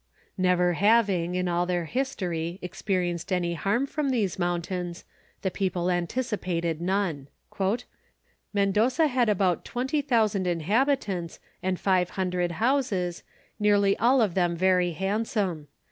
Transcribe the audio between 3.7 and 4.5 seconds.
from these